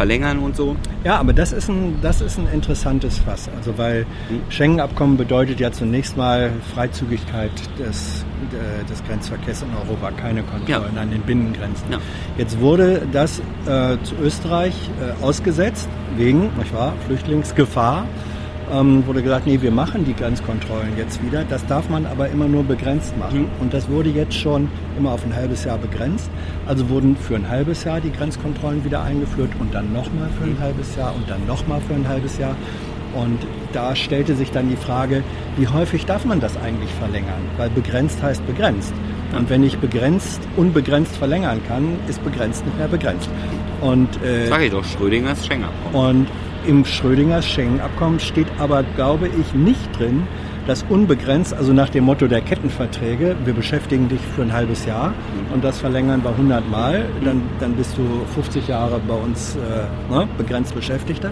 verlängern 0.00 0.38
und 0.38 0.56
so. 0.56 0.76
Ja, 1.04 1.18
aber 1.18 1.34
das 1.34 1.52
ist 1.52 1.68
ein, 1.68 1.98
das 2.00 2.22
ist 2.22 2.38
ein 2.38 2.48
interessantes 2.54 3.18
Fass. 3.18 3.50
Also 3.54 3.76
weil 3.76 4.06
Schengen-Abkommen 4.48 5.18
bedeutet 5.18 5.60
ja 5.60 5.70
zunächst 5.72 6.16
mal 6.16 6.50
Freizügigkeit 6.74 7.50
des, 7.78 8.24
äh, 8.50 8.88
des 8.88 9.04
Grenzverkehrs 9.04 9.60
in 9.60 9.68
Europa, 9.74 10.10
keine 10.12 10.42
Kontrollen 10.42 10.94
Ja. 10.94 11.00
an 11.02 11.10
den 11.10 11.20
Binnengrenzen. 11.20 11.84
Ja. 11.92 11.98
Jetzt 12.38 12.58
wurde 12.60 13.02
das 13.12 13.40
äh, 13.66 13.98
zu 14.02 14.14
Österreich 14.22 14.72
äh, 15.02 15.22
ausgesetzt 15.22 15.86
wegen, 16.16 16.48
nicht 16.58 16.72
wahr, 16.74 16.94
Flüchtlingsgefahr. 17.06 18.06
Ähm, 18.72 19.06
wurde 19.06 19.22
gesagt, 19.22 19.46
nee, 19.46 19.60
wir 19.60 19.70
machen 19.70 20.04
die 20.04 20.14
Grenzkontrollen 20.14 20.96
jetzt 20.96 21.22
wieder. 21.24 21.44
Das 21.44 21.66
darf 21.66 21.88
man 21.88 22.06
aber 22.06 22.28
immer 22.28 22.46
nur 22.46 22.62
begrenzt 22.62 23.16
machen. 23.18 23.42
Mhm. 23.42 23.48
Und 23.60 23.74
das 23.74 23.88
wurde 23.88 24.10
jetzt 24.10 24.34
schon 24.34 24.68
immer 24.98 25.12
auf 25.12 25.24
ein 25.24 25.34
halbes 25.34 25.64
Jahr 25.64 25.78
begrenzt. 25.78 26.30
Also 26.66 26.88
wurden 26.88 27.16
für 27.16 27.36
ein 27.36 27.48
halbes 27.48 27.84
Jahr 27.84 28.00
die 28.00 28.12
Grenzkontrollen 28.12 28.84
wieder 28.84 29.02
eingeführt 29.02 29.50
und 29.58 29.74
dann 29.74 29.92
nochmal 29.92 30.28
für 30.38 30.44
ein 30.44 30.58
halbes 30.60 30.96
Jahr 30.96 31.14
und 31.14 31.28
dann 31.28 31.44
nochmal 31.46 31.80
für 31.80 31.94
ein 31.94 32.06
halbes 32.06 32.38
Jahr. 32.38 32.56
Und 33.14 33.38
da 33.72 33.96
stellte 33.96 34.36
sich 34.36 34.52
dann 34.52 34.68
die 34.68 34.76
Frage, 34.76 35.24
wie 35.56 35.66
häufig 35.66 36.06
darf 36.06 36.24
man 36.24 36.40
das 36.40 36.56
eigentlich 36.56 36.90
verlängern? 36.94 37.42
Weil 37.56 37.70
begrenzt 37.70 38.22
heißt 38.22 38.46
begrenzt. 38.46 38.92
Und 39.36 39.48
wenn 39.50 39.62
ich 39.62 39.78
begrenzt, 39.78 40.40
unbegrenzt 40.56 41.16
verlängern 41.16 41.60
kann, 41.66 41.96
ist 42.08 42.22
begrenzt 42.24 42.64
nicht 42.64 42.78
mehr 42.78 42.88
begrenzt. 42.88 43.28
Und, 43.80 44.22
äh, 44.22 44.46
Sag 44.46 44.62
ich 44.62 44.70
doch, 44.70 44.84
Schrödingers 44.84 45.46
Schengen-Abkommen. 45.46 46.18
Und 46.18 46.28
im 46.66 46.84
Schrödingers 46.84 47.46
Schengen-Abkommen 47.46 48.20
steht 48.20 48.46
aber, 48.58 48.82
glaube 48.96 49.28
ich, 49.28 49.54
nicht 49.54 49.98
drin, 49.98 50.26
dass 50.66 50.84
unbegrenzt, 50.88 51.54
also 51.54 51.72
nach 51.72 51.88
dem 51.88 52.04
Motto 52.04 52.26
der 52.26 52.42
Kettenverträge, 52.42 53.36
wir 53.44 53.54
beschäftigen 53.54 54.08
dich 54.08 54.20
für 54.36 54.42
ein 54.42 54.52
halbes 54.52 54.84
Jahr 54.86 55.14
und 55.52 55.64
das 55.64 55.80
verlängern 55.80 56.22
wir 56.22 56.30
100 56.30 56.70
Mal, 56.70 57.06
dann, 57.24 57.42
dann 57.58 57.74
bist 57.74 57.96
du 57.96 58.02
50 58.34 58.68
Jahre 58.68 59.00
bei 59.06 59.14
uns 59.14 59.56
äh, 59.56 60.12
ne, 60.12 60.28
begrenzt 60.38 60.74
Beschäftigter. 60.74 61.30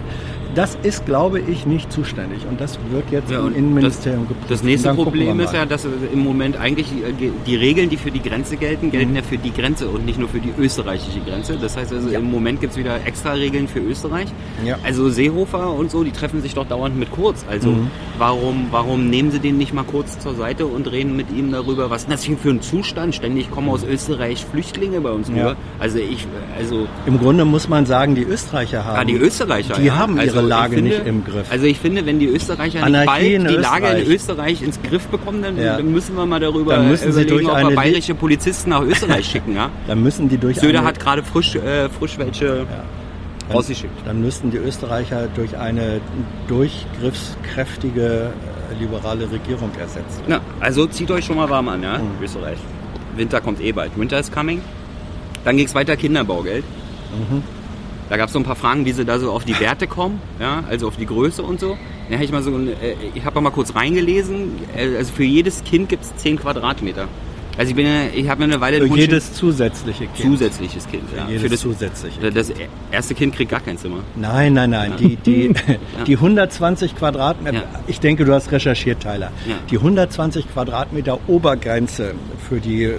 Das 0.55 0.77
ist, 0.81 1.05
glaube 1.05 1.39
ich, 1.39 1.65
nicht 1.65 1.91
zuständig 1.91 2.39
und 2.49 2.59
das 2.59 2.79
wird 2.91 3.11
jetzt 3.11 3.29
ja, 3.31 3.39
im 3.39 3.55
Innenministerium 3.55 4.27
geprüft. 4.27 4.49
Das 4.49 4.63
nächste 4.63 4.93
Problem 4.93 5.39
ist 5.39 5.53
ja, 5.53 5.65
dass 5.65 5.85
im 5.85 6.19
Moment 6.19 6.57
eigentlich 6.57 6.87
die 7.45 7.55
Regeln, 7.55 7.89
die 7.89 7.97
für 7.97 8.11
die 8.11 8.21
Grenze 8.21 8.57
gelten, 8.57 8.91
gelten 8.91 9.11
mhm. 9.11 9.17
ja 9.17 9.21
für 9.21 9.37
die 9.37 9.53
Grenze 9.53 9.87
und 9.87 10.05
nicht 10.05 10.17
nur 10.17 10.27
für 10.27 10.39
die 10.39 10.51
österreichische 10.57 11.19
Grenze. 11.19 11.57
Das 11.61 11.77
heißt 11.77 11.93
also, 11.93 12.09
ja. 12.09 12.19
im 12.19 12.31
Moment 12.31 12.61
gibt 12.61 12.73
es 12.73 12.79
wieder 12.79 13.05
extra 13.05 13.33
Regeln 13.33 13.67
für 13.67 13.79
Österreich. 13.79 14.27
Ja. 14.65 14.77
Also 14.83 15.09
Seehofer 15.09 15.71
und 15.73 15.91
so, 15.91 16.03
die 16.03 16.11
treffen 16.11 16.41
sich 16.41 16.55
doch 16.55 16.67
dauernd 16.67 16.97
mit 16.97 17.11
Kurz. 17.11 17.45
Also 17.47 17.69
mhm. 17.69 17.91
warum, 18.17 18.67
warum 18.71 19.09
nehmen 19.09 19.31
sie 19.31 19.39
den 19.39 19.57
nicht 19.57 19.73
mal 19.73 19.83
kurz 19.83 20.19
zur 20.19 20.35
Seite 20.35 20.65
und 20.65 20.91
reden 20.91 21.15
mit 21.15 21.31
ihm 21.31 21.51
darüber, 21.51 21.89
was 21.89 22.03
ist 22.03 22.11
das 22.11 22.23
hier 22.23 22.37
für 22.37 22.49
ein 22.49 22.61
Zustand? 22.61 23.13
Ständig 23.13 23.51
kommen 23.51 23.69
aus 23.69 23.83
Österreich 23.83 24.45
Flüchtlinge 24.45 25.01
bei 25.01 25.11
uns 25.11 25.29
rüber. 25.29 25.55
Also 25.77 25.99
ich, 25.99 26.27
also... 26.57 26.87
Im 27.05 27.19
Grunde 27.19 27.45
muss 27.45 27.69
man 27.69 27.85
sagen, 27.85 28.15
die 28.15 28.23
Österreicher 28.23 28.83
haben... 28.85 28.99
Ah, 28.99 29.03
die 29.05 29.15
Österreicher, 29.15 29.75
Die 29.75 29.91
haben 29.91 30.15
ihre 30.15 30.38
also 30.38 30.38
Lage 30.41 30.75
finde, 30.75 30.91
nicht 30.91 31.05
im 31.05 31.23
Griff. 31.23 31.51
Also 31.51 31.65
ich 31.65 31.79
finde, 31.79 32.05
wenn 32.05 32.19
die 32.19 32.27
Österreicher 32.27 32.83
Anarchie 32.83 33.37
nicht 33.37 33.43
bald 33.45 33.57
die 33.57 33.61
Lage 33.61 33.87
in 33.87 34.11
Österreich 34.11 34.61
ins 34.61 34.81
Griff 34.81 35.07
bekommen, 35.07 35.41
dann, 35.41 35.57
ja. 35.57 35.77
dann 35.77 35.91
müssen 35.91 36.15
wir 36.15 36.25
mal 36.25 36.39
darüber 36.39 36.75
dann 36.75 36.89
müssen 36.89 37.11
sie 37.11 37.25
durch 37.25 37.47
ob 37.47 37.57
wir 37.57 37.75
bayerische 37.75 38.15
Polizisten 38.15 38.69
nach 38.71 38.81
Österreich 38.81 39.25
schicken. 39.31 39.55
Ja? 39.55 39.69
Dann 39.87 40.03
müssen 40.03 40.29
die 40.29 40.37
durch 40.37 40.59
Söder 40.59 40.83
hat 40.83 40.99
gerade 40.99 41.23
frisch, 41.23 41.55
äh, 41.55 41.89
frisch 41.89 42.17
welche 42.17 42.45
ja. 42.45 43.53
rausgeschickt. 43.53 44.05
Dann 44.05 44.21
müssten 44.21 44.51
die 44.51 44.57
Österreicher 44.57 45.27
durch 45.27 45.57
eine 45.57 46.01
durchgriffskräftige 46.47 48.31
äh, 48.31 48.79
liberale 48.81 49.31
Regierung 49.31 49.71
ersetzt. 49.79 50.21
Ja, 50.27 50.41
also 50.59 50.85
zieht 50.87 51.11
euch 51.11 51.25
schon 51.25 51.37
mal 51.37 51.49
warm 51.49 51.69
an, 51.69 51.83
ja, 51.83 51.97
mhm. 51.97 52.23
Österreich. 52.23 52.57
Winter 53.15 53.41
kommt 53.41 53.61
eh 53.61 53.71
bald. 53.71 53.97
Winter 53.97 54.19
is 54.19 54.31
coming. 54.31 54.61
Dann 55.43 55.57
ging 55.57 55.65
es 55.65 55.75
weiter 55.75 55.95
Kinderbaugeld. 55.95 56.63
Mhm. 57.11 57.43
Da 58.09 58.17
gab 58.17 58.27
es 58.27 58.33
so 58.33 58.39
ein 58.39 58.43
paar 58.43 58.55
Fragen, 58.55 58.85
wie 58.85 58.91
sie 58.91 59.05
da 59.05 59.19
so 59.19 59.31
auf 59.31 59.45
die 59.45 59.59
Werte 59.59 59.85
kommen, 59.85 60.19
ja, 60.39 60.63
also 60.67 60.87
auf 60.87 60.97
die 60.97 61.05
Größe 61.05 61.43
und 61.43 61.59
so. 61.59 61.77
Ja, 62.09 62.19
ich 62.19 62.31
mal 62.31 62.41
so, 62.41 62.57
äh, 62.57 62.95
ich 63.13 63.23
habe 63.23 63.39
mal 63.39 63.51
kurz 63.51 63.75
reingelesen. 63.75 64.53
Äh, 64.75 64.97
also 64.97 65.13
für 65.13 65.23
jedes 65.23 65.63
Kind 65.63 65.89
gibt 65.89 66.03
es 66.03 66.15
10 66.15 66.39
Quadratmeter. 66.39 67.07
Also 67.59 67.71
ich 67.71 67.75
bin 67.75 67.87
ja, 67.87 68.03
ich 68.15 68.29
habe 68.29 68.39
mir 68.39 68.53
eine 68.53 68.61
Weile 68.61 68.87
für 68.87 68.97
jedes 68.97 69.33
zusätzliche 69.33 70.05
Kind. 70.07 70.29
Zusätzliches 70.29 70.87
Kind, 70.87 71.03
ja. 71.13 71.25
Für, 71.25 71.39
für 71.39 71.49
das 71.49 71.59
zusätzliche. 71.59 72.17
Kind. 72.21 72.37
Das 72.37 72.53
erste 72.89 73.15
Kind 73.15 73.35
kriegt 73.35 73.51
gar 73.51 73.59
kein 73.59 73.77
Zimmer. 73.77 73.97
Nein, 74.15 74.53
nein, 74.53 74.69
nein. 74.69 74.91
Ja. 74.91 74.95
Die, 74.95 75.15
die, 75.17 75.47
ja. 75.67 76.03
die 76.07 76.15
120 76.15 76.95
Quadratmeter. 76.95 77.57
Ja. 77.57 77.63
Ich 77.87 77.99
denke, 77.99 78.23
du 78.23 78.33
hast 78.33 78.49
recherchiert, 78.53 79.01
Tyler. 79.01 79.33
Die 79.69 79.75
120 79.75 80.53
Quadratmeter 80.53 81.19
Obergrenze 81.27 82.13
für 82.47 82.61
die 82.61 82.85
äh, 82.85 82.95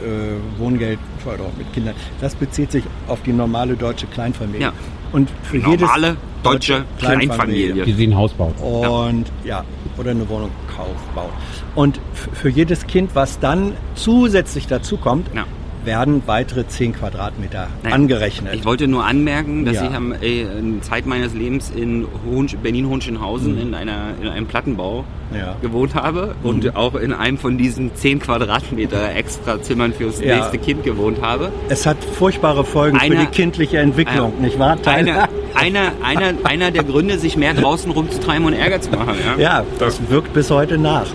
Wohngeldförderung 0.59 1.53
mit 1.57 1.73
Kindern, 1.73 1.95
das 2.21 2.35
bezieht 2.35 2.71
sich 2.71 2.85
auf 3.09 3.23
die 3.23 3.33
normale 3.33 3.77
deutsche 3.77 4.09
Kleinfamilie. 4.09 4.73
Und 5.13 5.31
für 5.43 5.57
Normale 5.57 6.07
jedes 6.09 6.19
deutsche 6.43 6.85
Kleinfamilie. 6.99 7.85
Die 7.85 7.93
sie 7.95 8.07
ein 8.07 8.15
Haus 8.15 8.35
baut. 8.35 8.61
Und 8.61 9.25
ja. 9.43 9.65
Oder 10.01 10.11
eine 10.11 10.29
Wohnung 10.29 10.51
kauft, 10.75 11.15
baut. 11.15 11.31
Und 11.75 12.01
für 12.33 12.49
jedes 12.49 12.87
Kind, 12.87 13.15
was 13.15 13.39
dann 13.39 13.75
zusätzlich 13.95 14.67
dazu 14.67 14.97
kommt, 14.97 15.29
ja 15.35 15.45
werden 15.85 16.23
weitere 16.27 16.67
10 16.67 16.95
Quadratmeter 16.95 17.69
Nein, 17.83 17.93
angerechnet. 17.93 18.55
Ich 18.55 18.65
wollte 18.65 18.89
nur 18.89 19.05
anmerken, 19.05 19.65
dass 19.65 19.77
ja. 19.77 19.85
ich 19.85 19.95
am 19.95 20.13
äh, 20.13 20.45
Zeit 20.83 21.07
meines 21.07 21.35
Lebens 21.35 21.71
in 21.71 22.07
Berlin-Hohenschönhausen 22.63 23.55
mhm. 23.55 23.61
in, 23.61 23.69
in 23.75 24.29
einem 24.29 24.47
Plattenbau 24.47 25.05
ja. 25.35 25.57
gewohnt 25.63 25.95
habe 25.95 26.35
mhm. 26.43 26.49
und 26.49 26.77
auch 26.77 26.95
in 26.95 27.13
einem 27.13 27.39
von 27.39 27.57
diesen 27.57 27.95
10 27.95 28.21
Quadratmeter 28.21 29.15
extra 29.15 29.63
Zimmern 29.63 29.93
fürs 29.93 30.21
ja. 30.21 30.37
nächste 30.37 30.59
Kind 30.59 30.85
gewohnt 30.85 31.23
habe. 31.23 31.53
Es 31.69 31.87
hat 31.87 32.03
furchtbare 32.05 32.65
Folgen 32.65 32.99
einer, 32.99 33.21
für 33.21 33.27
die 33.27 33.33
kindliche 33.33 33.79
Entwicklung, 33.79 34.35
äh, 34.39 34.43
nicht 34.43 34.59
wahr? 34.59 34.77
Einer, 34.85 35.29
einer, 35.55 35.93
einer, 36.03 36.35
einer 36.45 36.71
der 36.71 36.85
Gründe, 36.85 37.19
sich 37.19 37.37
mehr 37.37 37.55
draußen 37.55 37.91
rumzutreiben 37.91 38.47
und 38.47 38.53
Ärger 38.53 38.81
zu 38.81 38.91
machen. 38.91 39.15
Ja, 39.37 39.43
ja 39.43 39.65
das 39.79 40.01
wirkt 40.11 40.33
bis 40.33 40.51
heute 40.51 40.79
nach. 40.79 41.07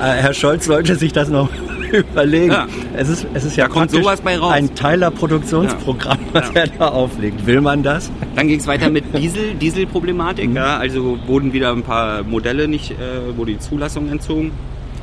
Äh, 0.00 0.22
Herr 0.22 0.34
Scholz 0.34 0.66
sollte 0.66 0.96
sich 0.96 1.12
das 1.12 1.28
noch 1.28 1.48
überlegen. 1.92 2.52
Ja. 2.52 2.66
Es 2.94 3.08
ist, 3.08 3.26
es 3.34 3.44
ist 3.44 3.56
ja 3.56 3.68
da 3.68 3.72
kommt 3.72 3.90
sowas 3.90 4.20
bei 4.20 4.38
raus. 4.38 4.52
ein 4.52 4.74
Teiler-Produktionsprogramm, 4.74 6.18
ja. 6.18 6.40
was 6.40 6.48
ja. 6.54 6.60
er 6.62 6.66
da 6.68 6.88
auflegt. 6.88 7.46
Will 7.46 7.60
man 7.60 7.82
das? 7.82 8.10
Dann 8.34 8.48
ging 8.48 8.58
es 8.58 8.66
weiter 8.66 8.90
mit 8.90 9.16
Diesel, 9.16 9.54
Dieselproblematik. 9.54 10.50
Mhm. 10.50 10.56
Ja, 10.56 10.76
also 10.78 11.18
wurden 11.26 11.52
wieder 11.52 11.72
ein 11.72 11.82
paar 11.82 12.22
Modelle 12.24 12.68
nicht, 12.68 12.92
äh, 12.92 13.36
wurde 13.36 13.52
die 13.52 13.58
Zulassung 13.58 14.08
entzogen. 14.08 14.52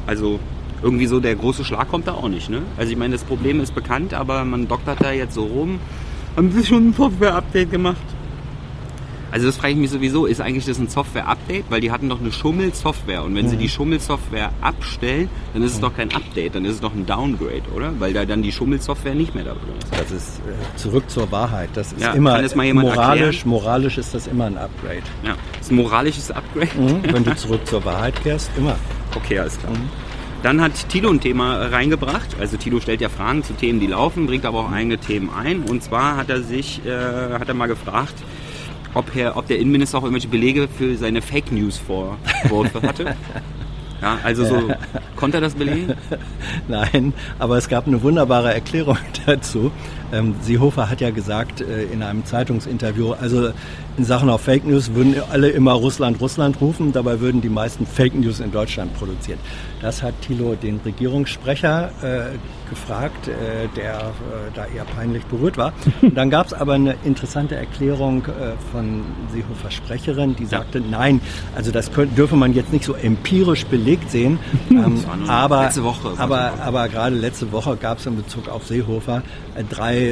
Also 0.06 0.40
irgendwie 0.82 1.08
so 1.08 1.20
der 1.20 1.36
große 1.36 1.64
Schlag 1.64 1.90
kommt 1.90 2.08
da 2.08 2.14
auch 2.14 2.28
nicht. 2.28 2.50
Ne? 2.50 2.62
Also 2.78 2.92
ich 2.92 2.98
meine, 2.98 3.14
das 3.14 3.24
Problem 3.24 3.62
ist 3.62 3.74
bekannt, 3.74 4.14
aber 4.14 4.44
man 4.44 4.68
doktert 4.68 5.02
da 5.02 5.12
jetzt 5.12 5.34
so 5.34 5.46
rum. 5.46 5.80
Haben 6.36 6.52
sie 6.52 6.66
schon 6.66 6.90
ein 6.90 6.94
Software-Update 6.94 7.72
gemacht? 7.72 8.02
Also 9.34 9.48
das 9.48 9.58
frage 9.58 9.74
ich 9.74 9.80
mich 9.80 9.90
sowieso, 9.90 10.28
ist 10.28 10.42
eigentlich 10.42 10.66
das 10.66 10.78
ein 10.78 10.90
Software-Update? 10.90 11.66
Weil 11.70 11.82
die 11.82 11.90
hatten 11.90 12.08
doch 12.08 12.20
eine 12.20 12.32
Schummel-Software 12.32 13.24
und 13.24 13.34
wenn 13.34 13.48
mhm. 13.48 13.50
sie 13.50 13.58
die 13.58 13.68
Schummel-Software 13.68 14.52
abstellen, 14.62 15.28
dann 15.54 15.64
ist 15.64 15.72
es 15.72 15.78
mhm. 15.78 15.82
doch 15.82 15.96
kein 15.96 16.14
Update, 16.14 16.54
dann 16.54 16.66
ist 16.66 16.76
es 16.76 16.82
doch 16.82 16.94
ein 16.94 17.08
Downgrade, 17.08 17.64
oder? 17.76 18.00
Weil 18.00 18.14
da 18.14 18.26
dann 18.26 18.44
die 18.44 18.52
Schummel-Software 18.52 19.16
nicht 19.16 19.34
mehr 19.34 19.44
da 19.44 19.54
drin 19.54 19.74
ist. 19.82 19.92
Das 19.92 20.12
ist 20.12 20.40
äh, 20.42 20.78
zurück 20.78 21.10
zur 21.10 21.32
Wahrheit. 21.32 21.70
Das 21.74 21.94
ist 21.94 22.02
ja, 22.04 22.12
immer 22.12 22.34
kann 22.34 22.44
das 22.44 22.54
mal 22.54 22.68
jemand 22.68 22.90
moralisch, 22.90 23.38
erklären? 23.38 23.50
moralisch 23.50 23.98
ist 23.98 24.14
das 24.14 24.28
immer 24.28 24.46
ein 24.46 24.58
Upgrade. 24.60 25.02
Ja, 25.26 25.36
das 25.58 25.62
ist 25.62 25.72
ein 25.72 25.78
moralisches 25.78 26.30
Upgrade. 26.30 26.70
Mhm, 26.78 27.02
wenn 27.12 27.24
du 27.24 27.36
zurück 27.36 27.66
zur 27.66 27.84
Wahrheit 27.86 28.22
kehrst, 28.22 28.52
immer. 28.56 28.76
Okay, 29.16 29.40
alles 29.40 29.58
klar. 29.58 29.72
Mhm. 29.72 29.90
Dann 30.44 30.62
hat 30.62 30.90
Tilo 30.90 31.10
ein 31.10 31.22
Thema 31.22 31.56
reingebracht. 31.56 32.36
Also 32.40 32.58
Tilo 32.58 32.82
stellt 32.82 33.02
ja 33.02 33.10
Fragen 33.10 33.44
zu 33.44 33.54
Themen, 33.54 33.80
die 33.80 33.88
laufen, 33.88 34.28
bringt 34.28 34.46
aber 34.46 34.60
auch 34.60 34.72
eigene 34.72 35.00
Themen 35.00 35.32
ein. 35.34 35.64
Und 35.64 35.82
zwar 35.82 36.18
hat 36.18 36.30
er 36.30 36.42
sich, 36.42 36.86
äh, 36.86 37.40
hat 37.40 37.48
er 37.48 37.54
mal 37.56 37.68
gefragt, 37.68 38.14
ob, 38.94 39.14
Herr, 39.14 39.38
ob 39.38 39.48
der 39.48 39.60
Innenminister 39.60 39.98
auch 39.98 40.04
irgendwelche 40.04 40.28
Belege 40.28 40.68
für 40.68 40.96
seine 40.98 41.22
Fake 41.22 41.52
News 41.52 41.78
Vorwürfe 41.78 42.82
hatte. 42.82 43.16
Ja, 44.02 44.20
also 44.22 44.44
so, 44.44 44.70
konnte 45.16 45.38
er 45.38 45.42
das 45.42 45.56
belegen? 45.56 45.94
Nein, 46.68 47.14
aber 47.40 47.58
es 47.58 47.70
gab 47.70 47.88
eine 47.88 48.02
wunderbare 48.04 48.54
Erklärung 48.54 48.98
dazu. 49.26 49.72
Ähm, 50.14 50.36
Seehofer 50.42 50.90
hat 50.90 51.02
ja 51.02 51.10
gesagt 51.10 51.62
äh, 51.62 51.84
in 51.86 52.04
einem 52.04 52.24
Zeitungsinterview, 52.24 53.14
also 53.14 53.50
in 53.98 54.06
Sachen 54.06 54.30
auf 54.30 54.42
Fake 54.42 54.66
News 54.66 54.94
würden 54.94 55.16
alle 55.32 55.50
immer 55.50 55.74
Russland, 55.74 56.22
Russland 56.22 56.62
rufen, 56.62 56.94
dabei 56.94 57.20
würden 57.20 57.42
die 57.42 57.50
meisten 57.50 57.86
Fake 57.86 58.16
News 58.16 58.40
in 58.40 58.52
Deutschland 58.52 58.94
produziert. 58.98 59.40
Das 59.82 60.02
hat 60.02 60.14
Thilo 60.22 60.56
den 60.56 60.80
Regierungssprecher 60.86 61.92
äh, 62.02 62.38
gefragt, 62.70 63.28
äh, 63.28 63.68
der 63.76 63.96
äh, 63.96 64.02
da 64.56 64.66
eher 64.66 64.86
peinlich 64.86 65.24
berührt 65.26 65.58
war. 65.58 65.74
Und 66.02 66.16
dann 66.18 66.30
gab 66.30 66.48
es 66.48 66.54
aber 66.54 66.74
eine 66.74 66.96
interessante 67.04 67.56
Erklärung 67.56 68.26
äh, 68.26 68.54
von 68.72 69.04
Seehofer 69.32 69.72
Sprecherin, 69.72 70.36
die 70.36 70.46
sagte, 70.46 70.80
ja. 70.80 70.86
nein, 70.90 71.22
also 71.56 71.72
das 71.72 71.92
könnte, 71.92 72.16
dürfe 72.16 72.36
man 72.36 72.54
jetzt 72.54 72.72
nicht 72.74 72.86
so 72.86 72.94
empirisch 72.94 73.66
belegt 73.66 74.12
sehen. 74.12 74.40
Ähm, 74.74 75.04
aber, 75.28 75.64
letzte 75.64 75.84
Woche. 75.84 76.14
Aber, 76.18 76.54
aber 76.60 76.90
gerade 76.90 77.16
letzte 77.16 77.52
Woche 77.52 77.78
gab 77.78 78.00
es 78.00 78.06
in 78.08 78.16
Bezug 78.16 78.50
auf 78.50 78.66
Seehofer 78.66 79.22
äh, 79.56 79.64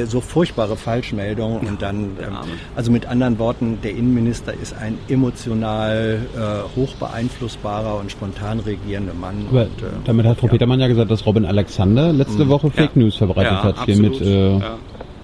so 0.06 0.20
furchtbare 0.20 0.76
Falschmeldungen 0.76 1.66
und 1.66 1.82
dann, 1.82 2.16
ähm, 2.20 2.36
also 2.76 2.90
mit 2.90 3.06
anderen 3.06 3.38
Worten, 3.38 3.78
der 3.82 3.92
Innenminister 3.92 4.52
ist 4.54 4.74
ein 4.74 4.98
emotional 5.08 6.20
äh, 6.34 6.76
hoch 6.76 6.94
beeinflussbarer 6.94 7.98
und 7.98 8.10
spontan 8.10 8.60
regierender 8.60 9.14
Mann. 9.14 9.46
Aber 9.50 9.62
und, 9.62 9.82
äh, 9.82 9.86
damit 10.04 10.26
hat 10.26 10.38
Frau 10.38 10.46
ja. 10.46 10.52
Petermann 10.52 10.80
ja 10.80 10.88
gesagt, 10.88 11.10
dass 11.10 11.26
Robin 11.26 11.44
Alexander 11.44 12.12
letzte 12.12 12.44
mhm. 12.44 12.48
Woche 12.48 12.70
Fake 12.70 12.96
News 12.96 13.16
verbreitet 13.16 13.52
ja, 13.52 13.62
hat. 13.64 13.84
Hier 13.86 13.96
mit, 13.96 14.20
äh, 14.20 14.60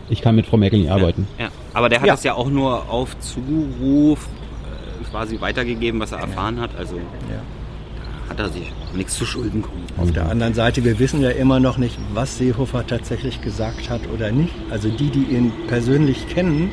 ich 0.09 0.21
kann 0.21 0.37
mit 0.37 0.47
Frau 0.47 0.57
Merkel 0.57 0.81
nicht 0.81 0.91
arbeiten. 0.91 1.27
Ja. 1.39 1.49
Aber 1.75 1.89
der 1.89 2.01
hat 2.01 2.09
das 2.09 2.25
ja 2.25 2.35
auch 2.35 2.49
nur 2.49 2.91
auf 2.91 3.19
Zuruf 3.21 4.27
äh, 4.27 5.11
quasi 5.11 5.41
weitergegeben, 5.41 6.01
was 6.01 6.13
er 6.13 6.19
erfahren 6.19 6.61
hat. 6.61 6.71
Also 6.79 6.97
hat 8.29 8.39
er 8.39 8.49
sich 8.51 8.73
nichts 8.95 9.17
zu 9.17 9.25
Schulden 9.25 9.63
kommen. 9.63 9.85
Auf 9.97 10.13
der 10.13 10.29
anderen 10.29 10.55
Seite, 10.55 10.85
wir 10.85 10.99
wissen 10.99 11.21
ja 11.23 11.31
immer 11.31 11.61
noch 11.61 11.79
nicht, 11.79 11.99
was 12.15 12.39
Seehofer 12.39 12.87
tatsächlich 12.87 13.41
gesagt 13.41 13.89
hat 13.91 14.01
oder 14.15 14.31
nicht. 14.33 14.55
Also 14.71 14.89
die, 14.89 15.11
die 15.11 15.25
ihn 15.25 15.53
persönlich 15.67 16.29
kennen, 16.29 16.71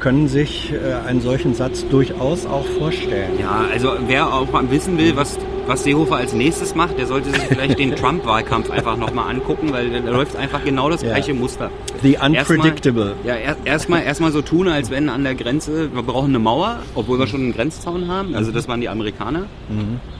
können 0.00 0.28
sich 0.28 0.72
äh, 0.72 1.06
einen 1.08 1.20
solchen 1.22 1.54
Satz 1.54 1.86
durchaus 1.88 2.44
auch 2.46 2.66
vorstellen. 2.78 3.30
Ja, 3.40 3.64
also 3.72 3.92
wer 4.06 4.32
auch 4.32 4.50
mal 4.52 4.70
wissen 4.70 4.98
will, 4.98 5.16
was, 5.16 5.38
was 5.66 5.84
Seehofer 5.84 6.16
als 6.16 6.34
nächstes 6.34 6.74
macht, 6.74 6.98
der 6.98 7.06
sollte 7.06 7.30
sich 7.30 7.40
vielleicht 7.40 7.78
den 7.78 7.96
Trump-Wahlkampf 7.96 8.70
einfach 8.70 8.98
nochmal 8.98 9.30
angucken, 9.34 9.72
weil 9.72 9.90
da 10.02 10.10
läuft 10.10 10.36
einfach 10.36 10.62
genau 10.64 10.90
das 10.90 11.00
Ja. 11.00 11.08
gleiche 11.08 11.32
Muster. 11.32 11.70
The 12.02 12.18
unpredictable. 12.22 13.14
Erstmal, 13.24 13.26
ja, 13.26 13.34
er- 13.40 13.56
erstmal 13.64 14.02
erstmal 14.02 14.32
so 14.32 14.42
tun, 14.42 14.68
als 14.68 14.90
wenn 14.90 15.08
an 15.08 15.24
der 15.24 15.34
Grenze, 15.34 15.88
wir 15.94 16.02
brauchen 16.02 16.28
eine 16.28 16.40
Mauer, 16.40 16.80
obwohl 16.94 17.18
wir 17.18 17.26
schon 17.26 17.40
einen 17.40 17.52
Grenzzaun 17.54 18.06
haben. 18.06 18.34
Also 18.34 18.52
das 18.52 18.68
waren 18.68 18.82
die 18.82 18.90
Amerikaner. 18.90 19.44
Äh, 19.70 20.15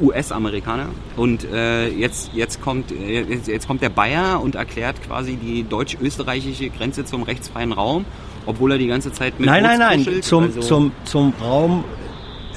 US-Amerikaner 0.00 0.86
und 1.16 1.44
äh, 1.44 1.88
jetzt 1.88 2.30
jetzt 2.32 2.60
kommt 2.62 2.92
äh, 2.92 3.22
jetzt, 3.22 3.46
jetzt 3.48 3.66
kommt 3.66 3.82
der 3.82 3.90
Bayer 3.90 4.40
und 4.42 4.54
erklärt 4.54 4.96
quasi 5.06 5.36
die 5.36 5.64
deutsch-österreichische 5.68 6.70
Grenze 6.70 7.04
zum 7.04 7.22
rechtsfreien 7.22 7.72
Raum, 7.72 8.04
obwohl 8.46 8.72
er 8.72 8.78
die 8.78 8.86
ganze 8.86 9.12
Zeit 9.12 9.38
mit 9.38 9.46
Nein, 9.46 9.62
nein, 9.62 9.78
Boots 9.78 9.88
nein, 9.90 9.98
kuschelt. 10.04 10.24
zum, 10.24 10.42
Also- 10.44 10.60
zum, 10.60 10.92
zum 11.04 11.32
Raum, 11.42 11.84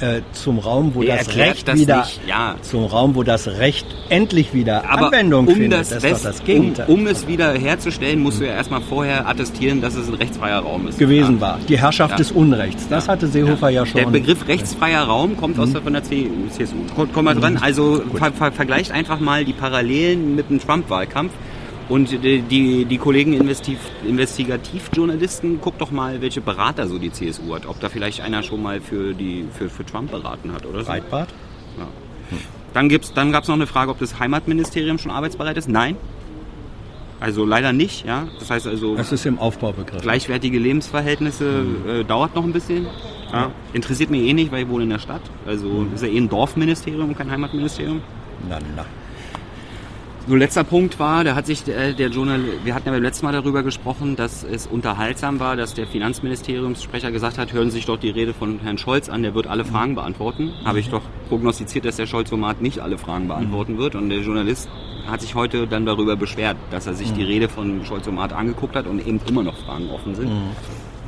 äh, 0.00 0.20
zum 0.32 0.58
Raum, 0.58 0.94
wo 0.94 1.02
das 1.02 1.34
Recht 1.36 1.68
das 1.68 1.78
wieder, 1.78 2.06
ja. 2.26 2.56
zum 2.62 2.84
Raum, 2.84 3.14
wo 3.14 3.22
das 3.22 3.46
Recht 3.46 3.86
endlich 4.08 4.52
wieder 4.52 4.88
Aber 4.90 5.06
Anwendung 5.06 5.46
um 5.46 5.54
findet. 5.54 5.80
das, 5.80 5.88
Das, 5.90 6.04
ist 6.04 6.24
doch 6.24 6.30
das 6.30 6.44
Gegenteil. 6.44 6.86
Um, 6.88 7.00
um 7.00 7.06
es 7.06 7.26
wieder 7.26 7.52
herzustellen, 7.52 8.20
musst 8.20 8.40
du 8.40 8.44
ja 8.46 8.54
erstmal 8.54 8.80
vorher 8.80 9.28
attestieren, 9.28 9.80
dass 9.80 9.94
es 9.94 10.08
ein 10.08 10.14
rechtsfreier 10.14 10.58
Raum 10.60 10.88
ist. 10.88 10.98
gewesen 10.98 11.36
ja. 11.36 11.40
war. 11.40 11.58
Die 11.68 11.78
Herrschaft 11.78 12.12
Ja. 12.12 12.16
des 12.16 12.32
Unrechts. 12.32 12.88
Das 12.88 13.08
hatte 13.08 13.28
Seehofer 13.28 13.68
ja, 13.70 13.86
schon. 13.86 14.00
Der 14.00 14.08
Begriff 14.10 14.46
rechtsfreier 14.48 15.02
Raum 15.04 15.36
kommt 15.36 15.58
aus 15.58 15.72
der, 15.72 15.82
von 15.82 15.92
der 15.92 16.02
CSU. 16.02 16.76
Kommt, 16.94 17.12
kommt 17.12 17.24
mal 17.24 17.34
dran. 17.34 17.58
Also 17.60 18.02
ver, 18.14 18.32
ver, 18.32 18.52
vergleicht 18.52 18.90
einfach 18.90 19.20
mal 19.20 19.44
die 19.44 19.52
Parallelen 19.52 20.34
mit 20.34 20.50
dem 20.50 20.58
Trump-Wahlkampf. 20.60 21.32
Und 21.88 22.10
die, 22.24 22.84
die, 22.84 22.98
Kollegen 22.98 23.34
Investiv, 23.34 23.78
Investigativjournalisten, 24.06 25.60
guckt 25.60 25.80
doch 25.80 25.90
mal, 25.90 26.22
welche 26.22 26.40
Berater 26.40 26.88
so 26.88 26.98
die 26.98 27.12
CSU 27.12 27.54
hat. 27.54 27.66
Ob 27.66 27.78
da 27.80 27.88
vielleicht 27.88 28.22
einer 28.22 28.42
schon 28.42 28.62
mal 28.62 28.80
für, 28.80 29.12
die, 29.12 29.44
für, 29.52 29.68
für 29.68 29.84
Trump 29.84 30.10
beraten 30.10 30.52
hat 30.52 30.64
oder 30.64 30.80
so. 30.80 30.86
Breitbart? 30.86 31.28
Ja. 31.78 31.86
Dann, 32.72 32.88
gibt's, 32.88 33.12
dann 33.12 33.32
gab 33.32 33.42
es 33.42 33.48
noch 33.48 33.56
eine 33.56 33.66
Frage, 33.66 33.90
ob 33.90 33.98
das 33.98 34.18
Heimatministerium 34.18 34.98
schon 34.98 35.10
arbeitsbereit 35.10 35.56
ist. 35.58 35.68
Nein. 35.68 35.96
Also 37.20 37.44
leider 37.44 37.72
nicht. 37.72 38.06
Ja? 38.06 38.28
Das 38.38 38.50
heißt 38.50 38.66
also, 38.66 38.96
Das 38.96 39.12
ist 39.12 39.26
im 39.26 39.38
Aufbaubegriff. 39.38 40.02
gleichwertige 40.02 40.58
Lebensverhältnisse 40.58 41.64
äh, 41.86 42.04
dauert 42.04 42.34
noch 42.34 42.44
ein 42.44 42.52
bisschen. 42.52 42.86
Ja. 43.32 43.50
Interessiert 43.72 44.10
mich 44.10 44.22
eh 44.22 44.32
nicht, 44.32 44.52
weil 44.52 44.62
ich 44.62 44.68
wohne 44.68 44.84
in 44.84 44.90
der 44.90 44.98
Stadt. 44.98 45.22
Also 45.46 45.86
ist 45.94 46.02
ja 46.02 46.08
eh 46.08 46.16
ein 46.16 46.28
Dorfministerium 46.28 47.08
und 47.10 47.18
kein 47.18 47.30
Heimatministerium. 47.30 48.00
Na, 48.48 48.58
na. 48.76 48.84
So 50.26 50.36
letzter 50.36 50.64
Punkt 50.64 50.98
war, 50.98 51.22
da 51.22 51.34
hat 51.34 51.44
sich 51.44 51.68
äh, 51.68 51.92
der 51.92 52.08
Journal, 52.08 52.40
wir 52.64 52.74
hatten 52.74 52.86
ja 52.86 52.92
beim 52.92 53.02
letzten 53.02 53.26
Mal 53.26 53.32
darüber 53.32 53.62
gesprochen, 53.62 54.16
dass 54.16 54.42
es 54.42 54.66
unterhaltsam 54.66 55.38
war, 55.38 55.54
dass 55.54 55.74
der 55.74 55.86
Finanzministeriumssprecher 55.86 57.12
gesagt 57.12 57.36
hat, 57.36 57.52
hören 57.52 57.70
Sie 57.70 57.76
sich 57.76 57.84
doch 57.84 57.98
die 57.98 58.08
Rede 58.08 58.32
von 58.32 58.58
Herrn 58.60 58.78
Scholz 58.78 59.10
an, 59.10 59.22
der 59.22 59.34
wird 59.34 59.46
alle 59.46 59.66
Fragen 59.66 59.94
beantworten. 59.94 60.54
Habe 60.64 60.80
ich 60.80 60.88
doch 60.88 61.02
prognostiziert, 61.28 61.84
dass 61.84 61.96
der 61.96 62.06
Scholz-Format 62.06 62.62
nicht 62.62 62.78
alle 62.78 62.96
Fragen 62.96 63.28
beantworten 63.28 63.76
wird. 63.76 63.96
Und 63.96 64.08
der 64.08 64.20
Journalist 64.20 64.70
hat 65.06 65.20
sich 65.20 65.34
heute 65.34 65.66
dann 65.66 65.84
darüber 65.84 66.16
beschwert, 66.16 66.56
dass 66.70 66.86
er 66.86 66.94
sich 66.94 67.12
die 67.12 67.22
Rede 67.22 67.50
von 67.50 67.84
Scholz-Format 67.84 68.32
angeguckt 68.32 68.76
hat 68.76 68.86
und 68.86 69.06
eben 69.06 69.20
immer 69.28 69.42
noch 69.42 69.58
Fragen 69.58 69.90
offen 69.90 70.14
sind. 70.14 70.30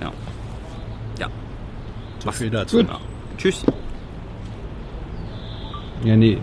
Ja. 0.03 0.13
Ja. 1.19 1.29
So 2.19 2.33
viel 2.33 2.51
dazu. 2.51 2.81
ja. 2.81 3.01
Tschüss. 3.39 3.65
Ja, 6.05 6.17
nee. 6.17 6.37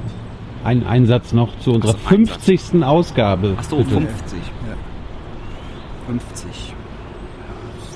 Ein, 0.64 0.86
ein 0.86 1.06
Satz 1.06 1.34
noch 1.34 1.58
zu 1.60 1.74
unserer 1.74 1.96
Ach 1.96 2.10
so, 2.10 2.16
ein 2.16 2.26
50. 2.26 2.84
Ausgabe. 2.84 3.56
Ach 3.60 3.64
so, 3.64 3.78
bitte. 3.78 3.90
50. 3.90 4.40
50. 6.08 6.74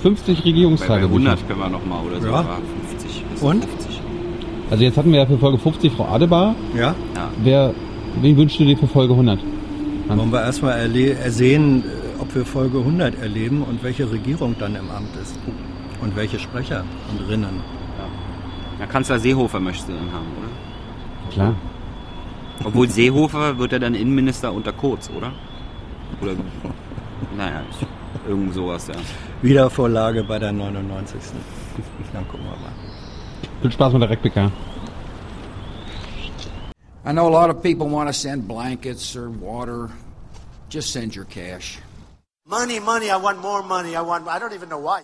50 0.02 0.28
Bei, 0.28 0.42
bei 0.42 0.50
Regierungstagebücher. 0.50 1.30
100 1.32 1.48
können 1.48 1.60
wir 1.60 1.70
noch 1.70 1.86
mal 1.86 2.02
oder 2.04 2.22
so. 2.22 2.28
Ja. 2.28 2.34
aber 2.36 2.58
50. 2.90 3.24
bis 3.32 3.42
Und? 3.42 3.66
50. 3.66 4.02
Also 4.70 4.84
jetzt 4.84 4.98
hatten 4.98 5.12
wir 5.12 5.20
ja 5.20 5.26
für 5.26 5.38
Folge 5.38 5.58
50 5.58 5.94
Frau 5.94 6.06
Adebar. 6.06 6.56
Ja? 6.76 6.94
Ja. 7.16 7.30
Wer, 7.42 7.74
wen 8.22 8.36
wünschst 8.36 8.60
du 8.60 8.66
dir 8.66 8.78
für 8.78 8.88
Folge 8.88 9.14
100? 9.14 9.40
Wollen 10.08 10.32
wir 10.32 10.42
erstmal 10.42 10.78
ersehen, 10.98 11.84
äh, 11.84 12.22
ob 12.22 12.34
wir 12.36 12.46
Folge 12.46 12.80
100 12.80 13.22
erleben 13.22 13.64
und 13.64 13.84
welche 13.84 14.10
Regierung 14.12 14.56
dann 14.60 14.76
im 14.76 14.90
Amt 14.90 15.16
ist. 15.22 15.38
Und 16.02 16.16
welche 16.16 16.38
Sprecher 16.40 16.84
und 17.12 17.28
Rinnen. 17.28 17.62
Ja, 18.80 18.86
Kanzler 18.86 19.20
Seehofer 19.20 19.60
möchtest 19.60 19.90
du 19.90 19.94
dann 19.94 20.12
haben, 20.12 20.28
oder? 20.38 21.32
Klar. 21.34 21.56
Obwohl 22.64 22.90
Seehofer 22.90 23.58
wird 23.58 23.74
er 23.74 23.80
dann 23.80 23.96
Innenminister 23.96 24.52
unter 24.52 24.74
Kurz, 24.74 25.10
oder? 25.10 25.32
Oder, 26.22 26.34
naja, 27.36 27.62
ich, 27.70 27.86
irgend 28.28 28.54
sowas, 28.54 28.88
ja. 28.88 28.96
Wiedervorlage 29.42 30.24
bei 30.24 30.40
der 30.40 30.52
99. 30.52 31.22
Dann 32.14 32.28
gucken 32.28 32.46
wir 32.46 32.52
mal. 32.52 32.72
Viel 33.62 33.72
Spaß 33.72 33.94
mit 33.94 34.02
der 34.02 34.10
Rekbika. 34.10 34.52
I 37.06 37.14
know 37.14 37.28
a 37.28 37.30
lot 37.30 37.50
of 37.50 37.62
people 37.64 37.88
want 37.88 38.10
to 38.10 38.14
send 38.14 38.48
blankets 38.48 39.16
or 39.16 39.30
water. 39.30 39.90
Just 40.70 40.92
send 40.92 41.16
your 41.16 41.26
cash. 41.26 41.80
Money, 42.46 42.80
money, 42.80 43.10
I 43.10 43.18
want 43.18 43.42
more 43.42 43.64
money. 43.64 43.96
I 43.96 44.02
want, 44.02 44.28
I 44.28 44.40
don't 44.40 44.54
even 44.54 44.68
know 44.68 44.80
why. 44.80 45.04